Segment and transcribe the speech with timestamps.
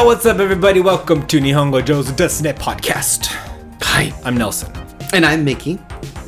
[0.00, 0.80] Yo, what's up, everybody?
[0.80, 2.08] Welcome to Nihongo Joe's
[2.40, 3.26] Net Podcast.
[3.82, 4.72] Hi, I'm Nelson.
[5.12, 5.78] And I'm Mickey.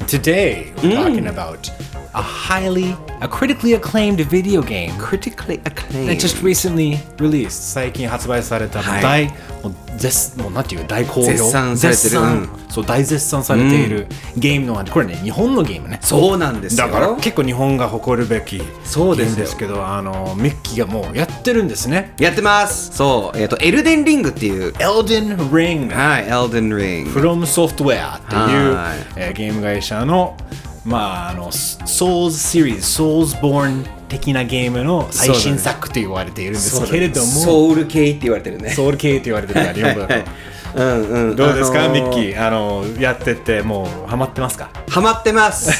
[0.06, 0.94] Today, we're mm.
[0.96, 1.70] talking about
[2.12, 6.08] a highly, a critically acclaimed video game Critically acclaimed.
[6.08, 7.72] that just recently released.
[7.72, 9.26] 最近発売された、はい大
[9.62, 16.86] もう絶もうなんていう大好評絶賛されてるうんそう大絶賛されているゲームのこれね日本のゲームねそうなんですよ。
[16.88, 22.96] だから結構日本が誇るべきそうですよゲームですけどあのミッキーがもうやってるんですねやってます。
[22.96, 23.38] そう。
[23.38, 24.72] えっ、と、エルデンリングっていう。
[24.74, 27.20] Elden Ring はい、エルデンリング。
[27.20, 30.36] From Software っていうはい、えーゲーム会社の
[30.84, 38.70] まああの Souls Series Soulsborne 的なゲームの最新作と言われているんですけれどもソウル系って言われてるね。
[38.70, 40.30] ソウル系と言われてるから読むだと
[40.74, 41.36] うんうん。
[41.36, 42.46] どうですか、あのミッキー？
[42.46, 44.70] あのやっててもうハマってますか？
[44.88, 45.70] ハマってます。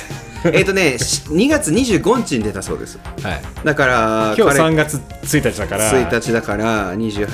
[0.53, 2.99] えっとね、し2月25日に出たそうです。
[3.23, 7.29] はいだから、今日彼3月1日だから1日だから、28、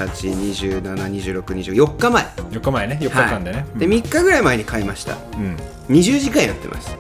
[0.75, 2.25] 27、26、24日前。
[2.51, 5.15] 4日前ね4日間でね、はい、で、3日ぐらい前に買いました。
[5.15, 5.57] うん
[5.89, 6.95] 20時間やってます。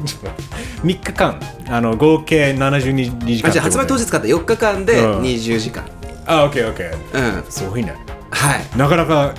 [0.00, 5.22] 3日間あの合計72時間あじゃあ発売当日買った4日間でうん。
[5.22, 5.84] 20時間。
[6.26, 7.50] あオッケーオッケーうん。
[7.50, 7.94] すごいね。
[8.30, 8.78] はい。
[8.78, 9.34] なかなか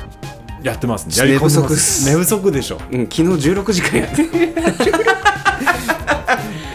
[0.62, 1.32] やってますね。
[1.32, 1.74] 寝不足
[2.06, 2.80] 寝不足でしょ。
[2.92, 4.24] うん、昨日16時間やって。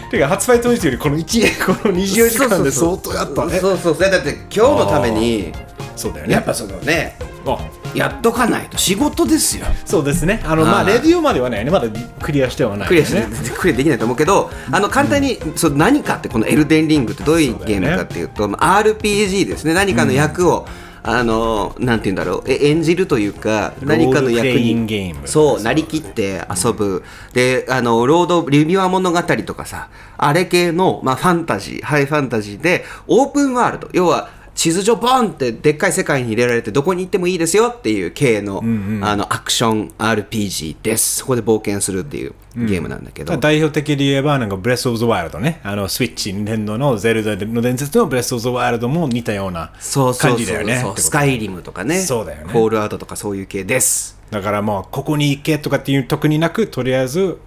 [0.09, 3.59] てか発売当日よりこの1この24時間で相当やったね。
[3.59, 4.11] そうそうそう。
[4.11, 5.53] だって今日のために
[5.95, 6.33] そうだよね。
[6.33, 7.57] やっぱそのねあ
[7.95, 9.65] やっとかないと仕事ですよ。
[9.85, 10.41] そうですね。
[10.45, 10.93] あのまあはい。
[10.93, 11.87] レディオまではねまだ
[12.21, 19.73] クリアしてはないクリアしねクリアできないと思うけどあの簡単に、そう何かってこのエルデンリングってどういうゲームかっていうとまあ RPG ですね。
[19.73, 20.67] 何かの役を、
[21.01, 22.43] あのなんて言うんだろう。
[22.47, 25.27] え演じるというか何かの役ロールプレインにゲーム。
[25.27, 27.03] そうなりきって遊ぶ。
[27.33, 33.89] であのロードリビュア物語とかさあれ系の、まあ、ファンタジーハイファンタジーでオープンワールド。
[33.93, 38.61] 要は地図上ボンってでっかい世界に入れられてどこに行ってもいいですよっていう系の,、
[39.01, 41.17] あのアクション RPG です。
[41.17, 42.33] そこで冒険するっていう。
[42.55, 45.61] ゲームなんだけど、代表的で言えばなんかブレス・オブ・ザ・ワイルドね。
[45.63, 50.79] あのスイッチ、ニンテンドーのゼルダの伝説のブレス・オブ・ザ・ワイルドも似たようなそうそうそう感じだよね。
[50.79, 51.99] そうスカイリムとかね。
[51.99, 52.51] そうだよね。
[52.51, 54.19] フォールアウトとかそういう系です。
[54.31, 57.39] だからもうここに行けとかっていう特になくとりあえず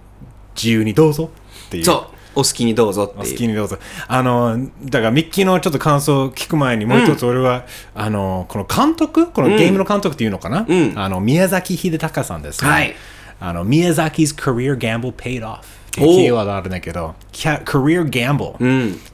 [0.55, 1.29] 自由にどうぞ
[1.67, 1.85] っていう。
[1.85, 3.37] そうお好きにどうぞお好っていう。
[3.37, 3.77] きにどうぞ。
[4.07, 9.31] あのだからミッキーのちょっと感想を聞く前にもう一つ俺は、あのこの監督？
[9.31, 10.93] このゲームの監督っていうのかな、ん。
[10.97, 12.95] あの宮崎秀隆さんですね、はい。
[13.39, 15.61] あの宮崎 's career gamble paid off っ
[15.91, 18.55] ていうキーワードあるんだけど、career gamble、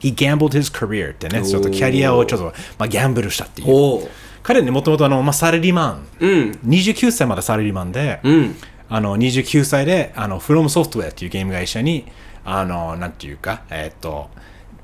[0.00, 2.46] he gambled his career ってねちょっとキャリアをちょっと、
[2.78, 3.68] まあ、ギャンブルしたっていう。
[3.70, 4.08] おう
[4.42, 6.58] 彼ねもともとあの、まあ、サラリーマン、うん。
[6.66, 8.56] 29歳までサラリーマンで、ん。
[8.88, 12.06] あの29歳であの From Software っていうゲーム会社に
[12.44, 14.30] あのなんていうかえーっと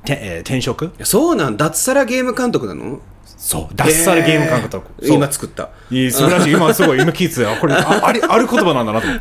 [0.05, 0.93] てえー転職？
[1.03, 3.01] そうなん脱サラゲーム監督なの？
[3.25, 4.91] そう脱サラゲーム監督。
[5.03, 5.15] えー。
[5.15, 5.69] 今作った。
[5.91, 6.53] いい素晴らしい。
[6.55, 7.57] 今すごい今聞いてたよ。
[7.61, 9.21] これああり ある言葉なんだなと思っ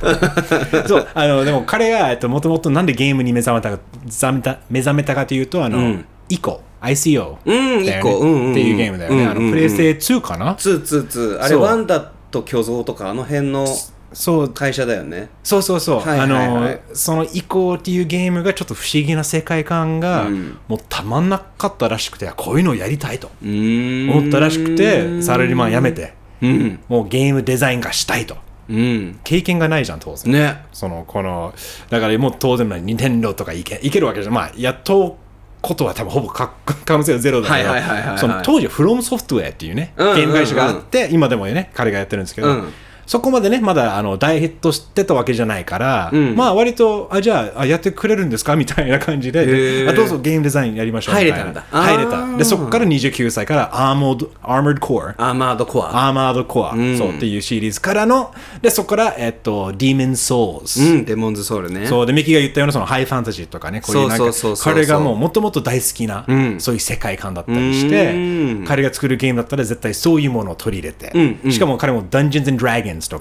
[0.83, 6.05] てそうあのでも彼がえっともともとなんでゲームに目覚めたか目覚めた目覚めたかというとあの、ん。
[6.29, 8.09] イコ ICO うんだよね。
[8.09, 8.51] ICO うんうんうん。
[8.51, 9.51] っていうゲームだよね、あのうんうんうん。
[9.51, 10.55] プレイステ2かな？
[10.55, 11.43] ツーツーツー。
[11.43, 11.99] あれワンダ
[12.31, 13.67] と巨像とかあの辺の
[14.13, 14.49] そう。
[14.49, 16.45] 会社だよねそうそうそう、はいはいはい。
[16.45, 20.57] あのその「イコー」っていうゲームがちょっと不思議な世界観が、うん。
[20.67, 26.79] もうたまんなかったらしくてこういうのをやりたいと思ったらしくてサラリーマン辞めてうん。
[26.87, 28.37] もうゲームデザインがしたいと。
[28.69, 29.19] うん。
[29.23, 30.65] 経験がないじゃん当然、ね。
[30.73, 31.53] そのこの
[31.89, 34.33] だからもう当然な任天堂とかいけいけるわけじゃん。
[34.33, 35.17] まあやっと
[35.61, 36.53] ことは多分ほぼか
[36.85, 38.17] 可能性はゼロだけどはいはいはいはいはい。
[38.17, 40.17] その当時は From Software っていうね、うんうんうん。
[40.17, 42.73] ゲーム会社があって今でもね彼がやってるんですけど、うん
[43.05, 46.35] そこまでねまだあの大ヒットしてたわけじゃないから、うん。
[46.35, 48.55] まあ割とあじゃああやってくれるんですか？
[48.57, 51.37] みたいな感じであどうぞゲームデザインやりましょうみたいな。
[51.37, 51.51] 入れた。
[51.51, 56.97] んだ入れたでそこから29歳から Armored, Armored Core アーマードコアアーマードコア、ん。
[56.97, 61.85] そうっていうシリーズからのでそこからえっと Demon Souls、うんデモンズソウルね。
[61.87, 64.25] そうでミキが言ったようなそのハイファンタジーとかねこういうなんか
[64.63, 66.55] 彼がもうもともと大好きな、ん。
[66.59, 68.17] そういう世界観だったりしてう
[68.61, 68.65] ん。
[68.67, 71.51] 彼が作るゲームだったら絶対そういうものを取り入れて、うんうん。
[71.51, 72.55] しかも彼も Dungeons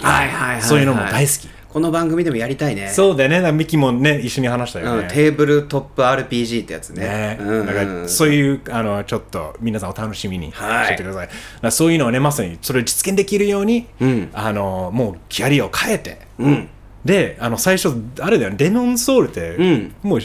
[0.07, 0.63] はいはいはいはい。
[0.63, 1.49] そういうのも大好き。
[1.75, 2.89] この番組でもやりたいね。
[2.89, 3.37] そうだよね。
[3.37, 7.05] だからミキもね一緒に話したようんね、テーブルトップ RPG ってやつね。
[7.05, 7.39] ね。
[7.41, 7.49] うん。
[7.49, 10.97] うんだからそういうあのちょっと皆さんお楽しみにしてはい。
[10.97, 14.31] てください、だからそういうのをねまさにそれを実現できるように、ん。
[14.33, 16.69] あのもうキャリアを変えて、うん。
[17.05, 18.57] であの最初あれだよね。
[18.57, 19.95] デモンソウルって、ん。
[20.03, 20.21] もう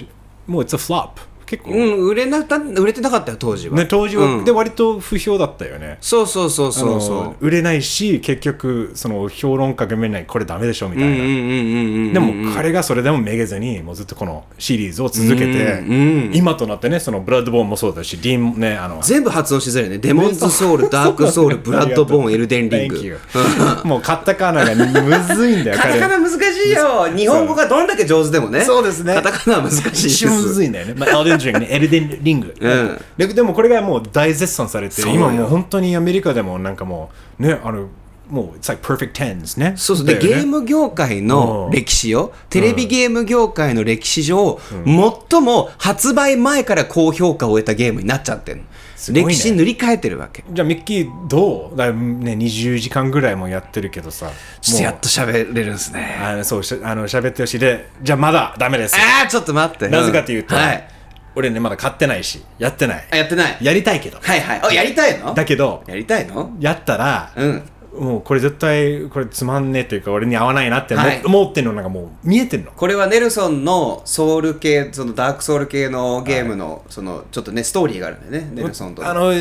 [0.45, 1.13] もう it's a flop
[1.49, 3.75] 結構、うん売れなた売れてなかったよ当時は。
[3.75, 4.45] ね、当時は、うん。
[4.45, 5.97] で割と不評だったよね。
[5.99, 19.01] そうそうそうそうそあの売れないし結局その評論家が見ないこれダメでしょみたいな、でも彼がそれでもめげずにもうずっとこのシリーズを続けて、うんうん今となってねそのブラッドボーンもそうだしディーンねあの。
[19.01, 19.97] 全部発音しづらいね。
[19.97, 23.19] デモンズソウル ダークソウルブラッドボーンエルデンリング。
[23.83, 27.07] もうカタカナがむずいんだよ カタカナ難しいよ。
[27.15, 28.61] 日本語がどんだけ上手でもね。
[28.61, 29.15] そうですね。
[29.15, 30.25] カタカナは難しいです。
[30.27, 31.09] むずいんだよね、まあ、
[31.47, 33.27] エルデンリングねエルデンリング、うん。
[33.27, 37.87] ででもこれがもう大絶賛されて今もう本当にアメリカでもなんかもうねあの
[38.29, 39.73] もう It's like perfect tens ね。
[39.75, 40.05] そうそう。
[40.05, 40.19] で、ね。
[40.19, 41.71] ゲーム業界のうん。
[41.71, 44.59] 歴史よ、テレビゲーム業界の歴史上、
[45.31, 48.61] 最も発売前から高評価を得たゲームになっちゃってる
[49.11, 50.43] 歴史塗り替えてるわけ。
[50.51, 51.75] じゃあミッキーどう？
[51.75, 54.27] だね20時間ぐらいもやってるけどさ。
[54.27, 56.19] もうちょっとやっと喋れるんですね。
[56.21, 57.59] あのそうしあの喋ってほしい。
[57.59, 59.87] でじゃあまだダメですああ、ちょっと待って。
[59.87, 60.87] なぜかというと、はい。
[61.35, 63.07] 俺ねまだ買ってないしやってない。
[63.11, 63.57] あ、やってない？
[63.61, 64.19] やりたいけど。
[64.21, 64.61] はいはい。
[64.63, 65.33] あ、やりたいの？
[65.33, 66.55] だけどやりたいの？
[66.59, 67.63] やったら、うん。
[67.91, 71.21] もうこれ絶対これつまんねえというか俺に合わないなって思,、はい。
[71.23, 72.71] 思ってんのなんかもう見えてんの。
[72.71, 79.07] これはネルソンのソウル系、そのダークソウル系のゲームの、そのちょっとね、ストーリーがあるんだよね、ネルソンと。
[79.07, 79.31] あの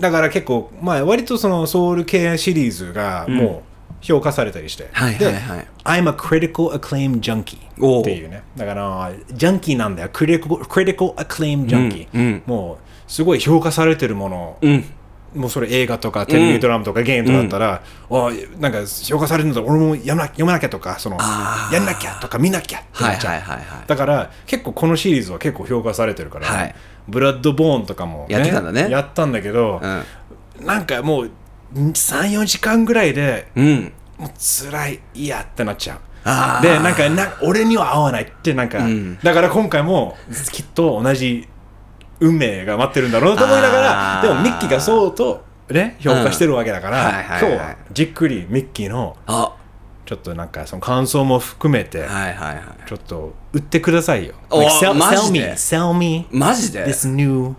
[0.00, 3.67] だから結構まあ割とそのソウル系シリーズがもう
[4.00, 5.58] 評価されたりして、はいはいはい。
[5.60, 7.56] で I'm a critical acclaim junkie
[8.00, 8.42] っていうね。
[8.56, 10.08] だからジャンキーなんだよ。
[10.12, 12.42] critical, critical acclaim junkie、うんうん。
[12.46, 14.84] もうすごい評価されてるもの、うん。
[15.34, 21.18] もうそれ映画とかテレビドラマとかゲームとかだったら、あなんか評価されるんだ俺も読まな読まなきゃとかその
[21.72, 23.32] やんなきゃとか見なきゃってはないっちゃう。
[23.32, 23.86] はいはいはい。
[23.86, 26.74] だから結構このシリーズは結構評価されてるから、はい
[27.08, 30.66] ブラッドボーンとかも、やってたんだねやったんだけど、うん。
[30.66, 31.30] なんかもう
[31.74, 33.92] 34時間ぐらいでうん。
[34.18, 36.00] もう辛いいやってなっちゃう。
[36.62, 39.18] でなんかな俺には合わないってなんか、ん。
[39.20, 40.16] だから今回も
[40.52, 41.48] きっと同じ
[42.20, 47.52] 運命が待ってるんだろうと思いながらでもミッキーがそうとね評価してるわけだから、うんはいはいはい。
[47.52, 49.56] 今日はじっくりミッキーのあ、
[50.04, 52.88] ちょっとなんかその感想も含めて、はいはいはい。
[52.88, 54.34] ちょっと売ってくださいよ。
[54.50, 57.54] お Like, sell, マ sell ジ me, で sell me マジで？this new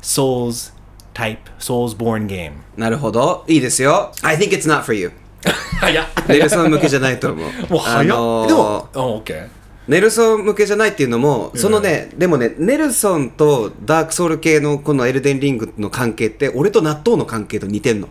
[0.00, 0.72] Souls
[1.14, 2.52] type, Soulsborne game.
[2.76, 3.44] なるほど。
[3.48, 4.12] いいですよ。
[4.22, 5.12] I think it's not for you.
[5.80, 7.50] 早っネルソン向けじゃないと思う。
[7.72, 9.48] もう早っ、あのーでも、あ、OK。
[9.88, 18.08] ネルソン向けじゃないっていうのも、そのね、でもね、ネルソンとダークソウル系のこのエルデンリングの関係って、俺と納豆の関係と似てんの。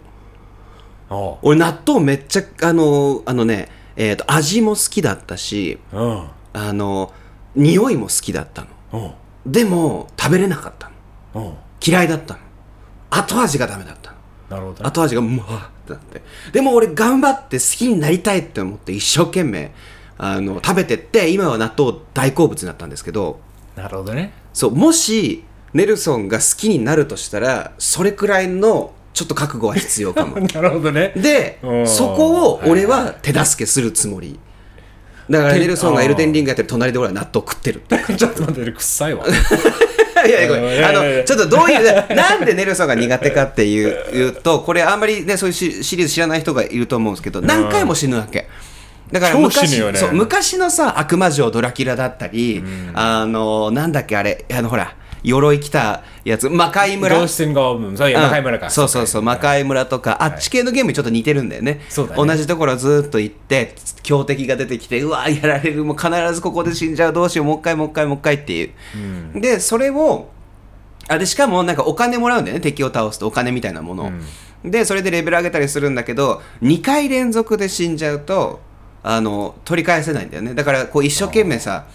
[1.10, 6.28] あ俺、納豆めっちゃ、あの、あのね、えっ、と、味も好きだったし、うん。
[6.54, 7.14] あの、
[7.56, 9.18] 匂いも好きだったの。
[9.46, 9.52] うん。
[9.52, 10.92] でも、食べれなかった
[11.34, 11.46] の。
[11.46, 11.54] うん。
[11.86, 12.40] 嫌いだったの。
[13.12, 14.18] 後味がダメだったの。
[14.50, 14.90] なるほどね。
[14.90, 16.22] 後味がもわーってなって
[16.52, 19.72] でも俺頑張って好きになりたいって思って一生懸命
[20.18, 23.40] あの食べてって今は納豆大好物になったんですけど
[23.76, 24.34] なるほどね。
[24.54, 25.44] そうもし
[25.74, 31.14] ネルソンが好きになるとしたらそれくらいのちょっと覚悟は必要かも なるほどね。
[31.16, 34.40] でうんそこを俺は手助けするつもり
[35.30, 39.26] だからてネルソンがエルデンリングやってる隣で俺は納豆食ってるって ちょっと待って、臭いわ。
[40.28, 41.84] いやいやあのちょっとどういう
[42.16, 48.48] なんでネルソンが苦手かっていう言うとこれあんまりねそういうシシリーズ知らない人がいると思うんですけど何回も死ぬわけ。
[49.12, 49.94] だから超昔ね。
[49.96, 52.64] そう昔のさ悪魔城ドラキュラだったり、
[52.94, 56.50] あのなんだっけあれあのほら鎧着たやつ。
[56.50, 57.16] 魔界村。
[57.16, 57.98] ゴーンゴー。
[57.98, 58.70] そういや、魔界村か。
[58.70, 59.22] そうそうそう。
[59.22, 60.24] 魔界村とか。
[60.24, 61.82] あっち系のゲームにちょっと似てるんだよね。
[61.90, 62.28] そうだね。
[62.28, 68.66] 同じところずっと行って強敵が出てきてうわやられるもう必ずここで死んじゃうどうしようもう一回もう一回もう一回ってい
[69.36, 70.30] う、でそれを
[71.08, 72.62] あでしかもなんかお金もらうんだよね。
[72.62, 74.12] 敵を倒すとお金みたいなものを、
[74.70, 78.60] でそれでレベル上げたりするんだけど2回連続で死んじゃうと
[79.04, 80.54] あの取り返せないんだよね。
[80.54, 81.86] だからこう一生懸命さ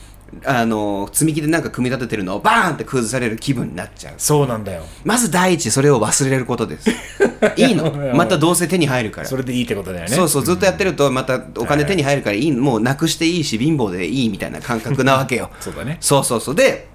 [0.44, 4.14] あの積み木でなんか組み立ててるのをバーンって崩される気分になっちゃう。
[4.18, 4.84] そうなんだよ。
[5.04, 6.90] まず第一それを忘れることです。
[7.56, 7.90] いいの。
[8.14, 9.26] またどうせ手に入るから。
[9.26, 10.14] それでいいってことだよね。
[10.14, 12.52] そうそうずっとやってるとまたお金手に入るからいい。
[12.52, 15.50] もうなくしていいし貧乏でいいみたいな感覚なわけよ。
[15.60, 15.98] そうだね。
[16.00, 16.54] そうそうそう。
[16.54, 16.88] で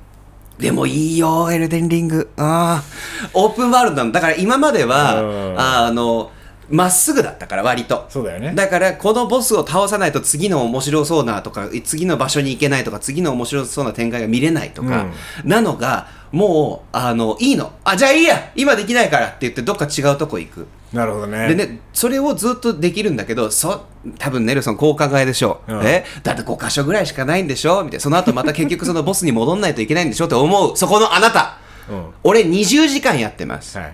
[0.60, 2.30] でもいいよエルデンリング。
[2.38, 4.12] ああオープンワールドなの。
[4.12, 5.60] だから今まではうん。
[5.60, 6.32] あの
[6.70, 8.06] まっすぐだったから割と。
[8.10, 8.54] そうだよね。
[8.56, 15.08] だからこのボスを倒さないと次の面白そうなとか次の場所に行けないとか次の面白そうな展開が見れないとか、
[15.44, 17.74] なのがもうあのいいの。
[17.84, 18.52] あじゃあいいや。
[18.56, 20.68] 今できないからって言ってどっか違うとこ行く。
[20.94, 21.48] なるほどね。
[21.48, 23.86] でねそれをずっとできるんだけどそ
[24.18, 25.62] 多分ネルソンこうお考えでしょ。
[25.68, 25.86] う、うん。
[25.86, 26.06] え？
[26.24, 27.84] だって5箇所ぐらいしかないんでしょ。
[27.84, 28.00] みたいな。
[28.00, 30.78] その後また結局そのボスに戻んないといけないんでしょって思う。
[30.78, 31.58] そこのあなた。
[31.90, 32.06] うん。
[32.24, 33.78] 俺20時間やってます。
[33.78, 33.94] はい。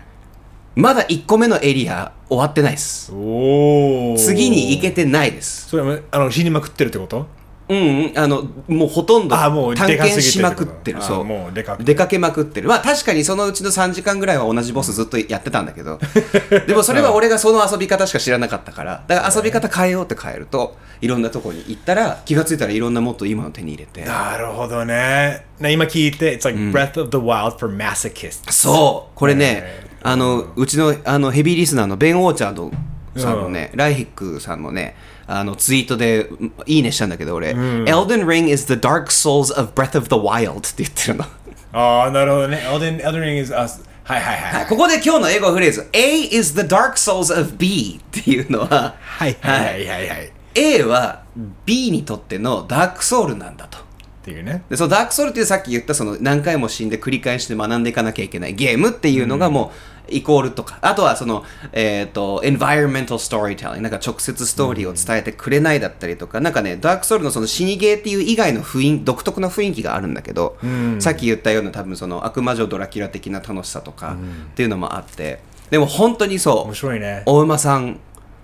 [0.77, 3.12] まだ1個目のエリア終わってないです。
[3.12, 4.15] おお。
[4.15, 5.69] 次に行けてないです。
[5.69, 7.25] それはあの死にまくってるってこと？
[7.69, 11.00] うんうんあのもうほとんどあもう探検しまくってる。
[11.00, 11.25] あそう。
[11.25, 12.67] もうでか出かけまくってる。
[12.69, 16.00] まあ確かにそのうちの3時間ぐらいは同じボスずっとやってたんだけど。
[16.67, 19.03] でもそれは俺がその遊び方しか知らなかったから。
[19.07, 24.07] だから遊び方変えようって変えるといろんなとこに行ったら気がついたらいろんなもっと今の手に入れて。
[24.07, 25.43] なるほどね。
[25.60, 28.51] ね今聞いて、It's like Breath of the Wild for masochists.
[28.51, 29.17] そう。
[29.17, 32.71] これねあのうちのあのヘビーリスナーのベン・オーチャード
[33.15, 36.29] さんのね、ライヒックさんのねあのツイートで
[36.65, 41.25] いいねしたんだけど俺、Elden Ring is the dark souls of Breath of the Wild って言ってるの
[41.73, 42.57] ああ、なるほどね。
[42.57, 43.81] Elden, Elden Ring is us.
[44.03, 44.67] はいはいはい。
[44.67, 50.27] ここで今日の英語フレーズ A is the dark souls of B っていうのははいはいはいはいはい。
[50.27, 51.23] っ A は
[51.65, 53.79] B にとってのダークソウルなんだと
[54.27, 54.63] ていうね。
[54.69, 58.53] でそのダークソウルっていうさっき言ったその何回も死んで繰り返して学んでいかなきゃいけない。
[58.53, 61.43] ゲームっていうのがもうイコールとか、あとはその、
[61.74, 70.57] えっ、と、environmental storytelling、なんか直接ストーリーを伝えてくれないだったりとか、なんかね、ダークソウルのその死にゲーっていう以外の雰囲気、独特な雰囲気があるんだけど、
[71.00, 74.15] さっき言ったような多分その悪魔女ドラキュラ的な楽しさとか
[74.51, 76.55] っていうのもあって、でも本当にそう。
[76.67, 77.24] 面、白いね。
[77.25, 78.00] お馬さん、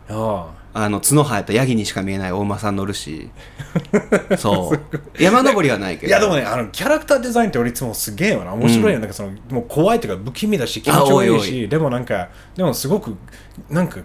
[0.10, 3.30] ああの角生えたヤギにしか見えないお馬さん乗るし、
[4.38, 6.08] そう、山登りはないけど。
[6.08, 8.54] いやでもね、あのキャラクターデザインって俺いつもすげえよな。
[8.54, 9.00] 面白いよ。
[9.00, 13.16] なんかそのもう怖いというか不気味だし気持ち悪いいおし、でもなんか、でもすごく、
[13.70, 14.00] なんか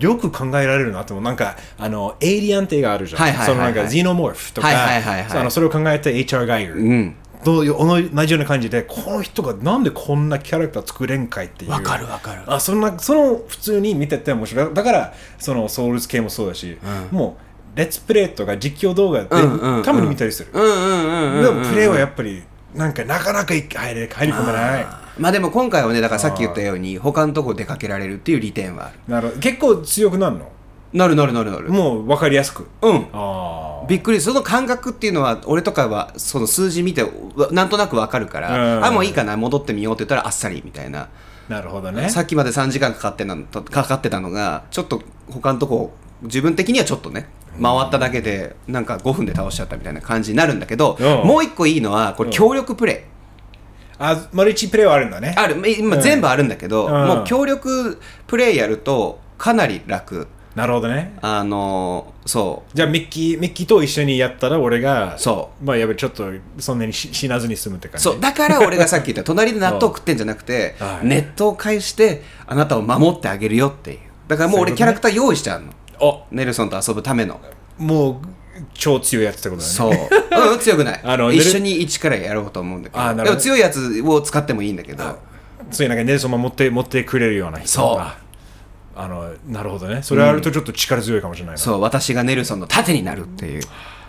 [0.00, 1.24] よく考えられるなって思う。
[1.24, 3.20] なんか、あの、エイリアンって映画あるじゃん。
[3.20, 6.78] はいはいはいはいそのなんか、ゼノモーフとか、はいはいはいはいそのそれを考えた HR ガイガー。
[6.78, 7.14] うん。
[7.44, 11.70] と同じような感じでこの人がなんでこんなキャラクター作れんかいっていう。
[11.70, 12.42] わかるわかる。
[12.46, 14.74] あそんなその普通に見てて面白い。
[14.74, 16.78] だからそのソウルズ系もそうだし、
[17.10, 17.36] も
[17.74, 19.82] うレッツプレイとか実況動画でうんうんうん。
[19.82, 21.42] たまに見たりする、うんうんうんうん。
[21.42, 22.42] でもプレイはやっぱり
[22.74, 23.62] なんかなかなか入
[23.94, 24.86] れ入り込めない。
[25.18, 28.86] まあでも今回はねだからさっき言ったように他のとこ出かけられるっていう利点は。
[28.86, 29.40] あるなるほど。
[29.40, 30.50] 結構強くなるの？
[30.92, 31.68] なるなるなるなる。
[31.70, 32.66] もう分かりやすく。
[32.80, 33.06] うん。
[33.12, 34.20] あびっくり。
[34.20, 37.10] その感覚っていうのは俺とかはその数字見てわ
[37.52, 38.84] なんとなくわかるから、うん。
[38.84, 41.08] あもういいかな戻ってみようって言ったらあっさりみたいな、あ
[41.48, 42.08] なるほどね。
[42.08, 45.92] さっきまで3時間かかってなかかってたのがちょっと他のとこ
[46.22, 47.28] 自分的にはちょっとね
[47.60, 51.26] 回っただけでなんか5分で倒しちゃったみたいな感じになるんだけど、うん。
[51.26, 53.18] もう一個いいのはこれ協力プレイ、
[53.98, 55.34] あマルチプレイはあるんだね。
[55.36, 55.56] ある。
[55.78, 56.02] 今うん。
[56.02, 56.92] 全部あるんだけど、うん。
[56.92, 61.16] もう協力プレイやるとかなり楽なるほどね。
[61.22, 62.76] あのーそう。
[62.76, 65.64] じゃあミッキーミッキーと一緒にやったら俺がそう。
[65.64, 66.24] まあやっぱりちょっと
[66.58, 68.02] そんなにし死なずに済むって感じ。
[68.02, 68.20] そう。
[68.20, 71.06] だから俺がさっき言った隣で納豆食ってんじゃなくてはい。
[71.06, 73.98] ネットを介してあなたを守ってあげるよっていう。
[74.26, 75.72] だからもう俺キャラクター用意しちゃうの。
[76.00, 76.24] お。
[76.32, 77.40] ネルソンと遊ぶための。
[77.78, 78.16] もう
[78.74, 79.72] 超強いやつってことだね。
[79.72, 81.00] そう、うん、強くない。
[81.04, 83.00] あの一緒に一からやろうと思うんだけど。
[83.00, 83.30] あなるほど。
[83.30, 85.18] でも強いやつを使ってもいいんだけど。
[85.70, 88.27] そういうなんかネルソンも持って持ってくれるような人そう
[88.98, 90.02] ああのなるほどね。
[90.02, 93.62] それあるとちょっと力強いかもしれないな、そう私がネルソンの盾になるっていう。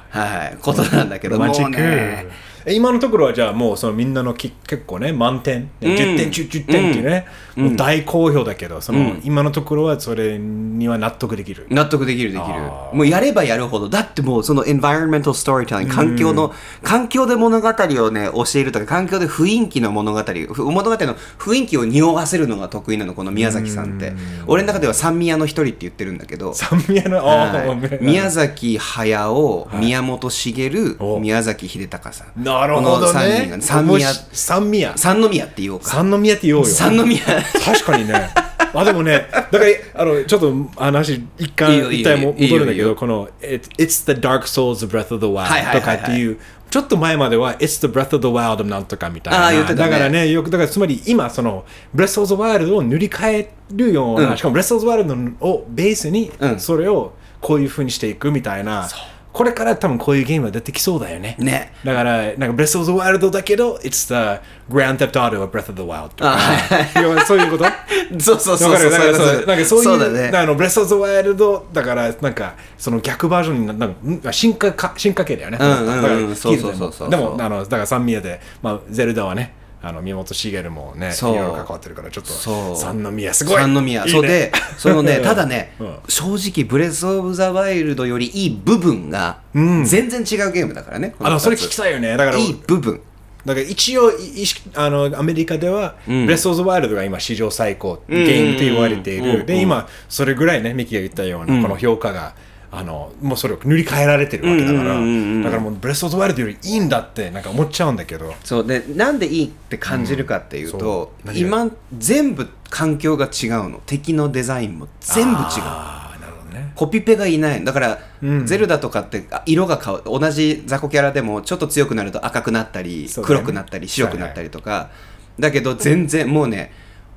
[0.09, 1.77] はいことなんだけどもね。
[1.77, 2.27] え
[2.67, 5.91] 今のところはじゃあもうそのみんなのき結構ね満点、ねうん。
[5.93, 7.25] 10点中10点っていうね、
[7.55, 9.21] もう大好評だけどその、うん。
[9.23, 12.59] 今のところはそれには納得できる、納得できるできる。
[12.93, 13.89] もうやればやるほど。
[13.89, 24.13] だってもうその environmental storytelling 環境の、環境で物語をね教えるとか環境で雰囲気の物語ふ物語の雰囲気を匂わせるのが得意なのこの宮崎さんって。
[24.47, 26.53] 俺の中では三宮の一人って言ってるんだけど。
[26.53, 27.69] 三宮のあはい。
[27.69, 31.19] ー宮崎駿、宮本茂お。
[31.19, 33.57] 宮崎秀隆さんなるほどね。
[33.61, 34.07] 三宮。
[34.31, 34.93] 三宮。
[34.97, 35.85] 三宮って言おうか。
[35.85, 36.67] 三宮って言おうよ。
[36.67, 37.19] 三宮。
[37.65, 38.29] 確かにね。
[38.73, 39.65] あでもねだから
[39.95, 46.37] あのちょっと話一回一回も戻るんだけどこの「It- It's the dark souls of Breath of the はい Wild はいはいはい」とかっていう
[46.69, 49.47] ちょっと前までは「It's the Breath of the Wild なんとか」みたいな。
[49.47, 49.89] あー言ってたね。
[49.89, 51.65] だからねよくだからつまり今その
[51.95, 54.37] 「Breath of the Wild」を塗り替えるような、うん。
[54.37, 56.59] しかも「Breath of the Wild」をベースにうん。
[56.59, 58.87] それをこういうふうにしていくみたいな、
[59.31, 61.35] これから多分こういうゲームが出てきそうだよね。
[61.37, 61.71] ね。
[61.85, 64.41] だから、なんか、ブレス・オブ・ザ・ワイルドだけど、It's the
[64.73, 66.35] Grand Theft Auto of Breath of the Wild とか、
[67.27, 67.65] そういうこと？
[68.19, 68.91] そうそうそうそう。
[68.91, 70.31] かそうなんかそういうそうだね。
[70.35, 75.59] あのブレス・オブ・ザ・ワイルドだからなんかその逆バージョンにななんかん進化か進化系だよね。
[75.61, 76.35] うんうんうん。
[76.35, 83.61] そうそうそうそうでもあのだから三宮でまあゼルダはねあの宮本茂もねいろいろ関わってるからちょっと三宮すごい。
[83.61, 84.05] 三宮。
[84.07, 85.95] そうで そのねただね、うん。
[86.07, 89.85] 正直ブレス・オブ・ザ・ワイルドよりいい部分がん。
[89.85, 92.17] 全然違うゲームだからね、あのそれ聞きたいよね。
[92.17, 92.99] だからいい部分。
[93.45, 96.25] だから一応い意識あのアメリカでは、ん。
[96.25, 98.25] ブレス・オブ・ザ・ワイルドが今史上最高ゲん。
[98.25, 102.33] ームと言われている、で今それぐらいねミキが言ったような、この評価が
[102.71, 108.35] あのもうそれを塗り替えられてるわけだから、うんうんうんうんだからもうブレス・オブ・ザ・ワイルドよりいいんだってなんか思っちゃうんだけど。
[108.43, 108.67] そう。
[108.67, 111.33] でなんでいいって感じるかっていうと、うん。
[111.33, 113.81] そう今全部環境が違うの。
[113.85, 116.71] 敵のデザインも全部違うあーなるほどね。
[116.75, 117.99] コピペがいないだから、
[118.45, 123.23] ゼルダとかってあ色が変わ同じ雑魚キャラでもちょっと強くなると赤くなったり、ね。
[123.23, 124.91] 黒くなったり白くなったりとか、
[125.39, 126.71] だけど全然もうね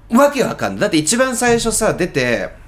[0.09, 0.81] わけわかんない。
[0.81, 2.62] だって一番最初さ出て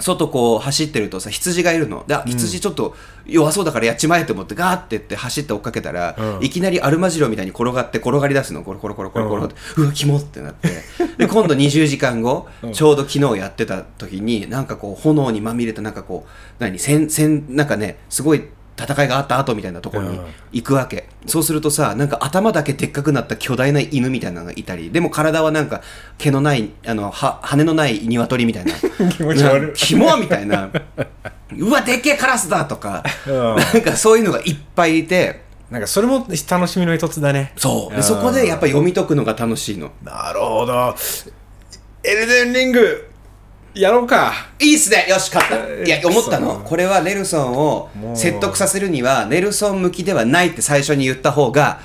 [0.00, 2.04] 外こう走ってるとさ羊がいるの。
[2.06, 2.94] であ羊ちょっと
[3.26, 6.44] 弱そうだからやっちまえと思ってガーってって走って追っかけたら、うん。
[6.44, 10.68] いきなりアルマジロみたいに転がって転がり出すのコロコロコロコロコロって、うわキモってなって。
[11.18, 18.44] で今度20時間後、ちょうど昨日やってた時になんかこう炎にまみれたなんかこう何戦戦なんかねすごい
[18.78, 20.24] 戦いがあった後みたいなところにうん。
[20.52, 24.90] 行くわけ、そうするとさなんか頭だけでっかくなった巨大な犬みたいなのがいたり。
[24.90, 25.82] でも体はなんか
[26.18, 28.72] 毛のないあのは羽のない鶏みたいな。
[29.10, 29.66] 気持ち悪い。
[29.68, 30.70] なキモみたいな。
[31.56, 33.56] うわでっけえカラスだとか、うん。
[33.56, 35.44] なんかそういうのがいっぱいいて。
[35.70, 37.52] なんかそれも楽しみの一つだね。
[37.56, 37.96] そう。
[37.96, 39.90] でそこでやっぱ読み解くのが楽しいの。
[40.02, 40.94] なるほど。
[42.04, 43.08] エルデンリング
[43.74, 44.32] やろうか。
[44.60, 45.06] いいっすね。
[45.08, 45.84] よし勝った。
[45.84, 46.62] いや思ったの。
[46.64, 51.80] これはネルソンを説得させるにはネルソン向きではないって最初に言った方が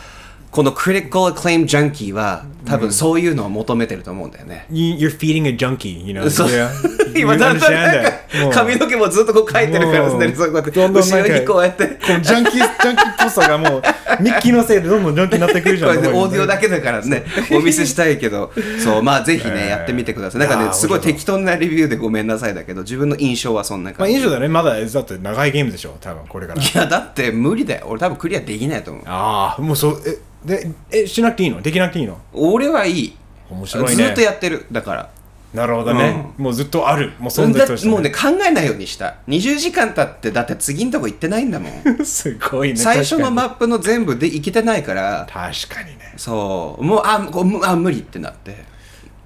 [0.52, 6.30] このクリティカル・アクレイム・ジャンキーは多分そういうのを求めてると思うんだよね、You- You're feeding a junkie, you know?
[6.30, 6.50] そう.
[7.16, 10.20] 今だんだん髪の毛もずっとこう描いてるからもう。
[10.20, 11.88] ネルソンこうやってどん後ろにこうやって。
[11.88, 13.82] このジャンキー、ジャンキーっぽさがもう、
[14.22, 15.90] ミッキーのせいでどんどんジャンキーになってくるじゃん。
[15.92, 16.68] オーディオだけ。
[16.68, 17.24] けだからね。
[17.52, 18.52] お見せしたいけど。
[18.84, 19.70] そうまあぜひね、えー。
[19.70, 20.42] やってみてください。
[20.42, 24.48] なんかねすごい適当なレビューでごめんなさいだけど自分の印象はそんなまあ、感じ、印象だね。
[24.48, 26.62] まだ、だって長いゲームでしょ、多分これから。
[26.62, 27.88] いやだって無理だよ。
[27.90, 29.04] 俺多分クリアできないと思う。
[29.08, 31.62] ああ、もうそう、え、で、え、しなくていいの？
[31.62, 32.18] できなくていいの？
[32.34, 33.18] 俺はいい。
[33.50, 33.96] 面白いね。
[33.96, 34.66] ずっとやってる。
[34.72, 35.10] だから。
[35.54, 36.32] なるほどね。
[36.38, 37.14] もうずっとある。
[37.18, 39.16] もう存在として、だもうね、考えないようにした。
[39.28, 42.06] 20時間経ってだって次のとこ行ってないんだもん。
[42.06, 42.76] すごいね。
[42.76, 45.28] 最初のマッップの全部で行けてないから。
[45.28, 46.14] 確かにね。
[46.18, 46.84] そう。
[46.84, 48.64] もうあこうむあ無理ってなって。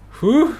[0.10, 0.56] ふう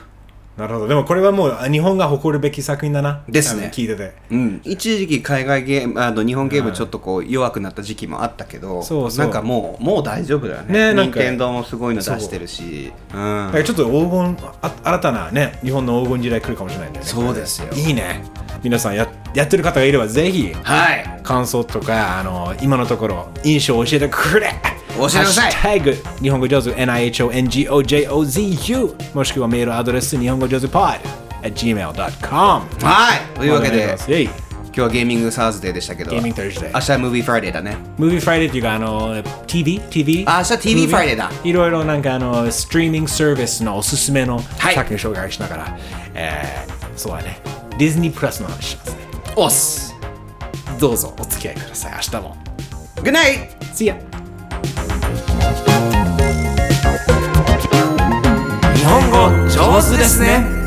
[0.58, 0.88] なるほど。
[0.88, 3.24] でもこれはもうあ日本が誇るべき作品だな。
[3.28, 3.72] ですね。
[3.74, 4.14] 聞いてて。
[4.30, 9.26] うん、一時期海外ゲームあの日本ゲームちょっとこう弱くなった時期もあったけど、そうそう。
[9.26, 10.92] なんかもうもう大丈夫だよね。
[10.92, 12.94] ねなんか任天堂もすごいの出してるし。
[13.14, 13.18] う。
[13.18, 13.48] ん。
[13.48, 17.12] だからちょっと黄金あ新たなね日本の黄金時代来るかもしれないんだよね。
[17.12, 17.74] そうですよ。
[17.74, 18.24] いいね。
[18.62, 21.20] 皆さんややってる方がいればぜひはい。
[21.24, 24.52] 感想とかあの今のところ印象を教えてくれ
[24.98, 25.52] 教えてください。
[25.52, 31.00] ハッシュタグ日本語上手 NIHONGOJOZU もしくはメールアドレス日本語上手 pod
[31.42, 32.66] at gmail.com は
[33.16, 33.20] い。
[33.38, 33.96] というわけで
[34.66, 37.78] 今日は Gaming Thursday でしたけどゲーミング Thursday 明日は Movie Friday だね。
[38.00, 39.80] Movie Friday っていうかあの TV?
[39.80, 40.26] TV?
[40.28, 41.32] あ明日 TV フライデーだ。
[41.44, 44.76] いろいろなんかあのストリーミングサービスのおすすめのはい。
[44.76, 45.78] 作品を紹介しながら、
[46.16, 47.38] えー、そうだね。
[47.78, 48.98] ディズニープラスの話しますね。
[49.36, 49.94] おっす。
[50.80, 51.92] どうぞお付き合いください。
[51.94, 52.36] 明日も。
[53.04, 53.50] Good night!
[53.74, 54.13] See ya
[58.76, 60.63] 日本語上手ですね。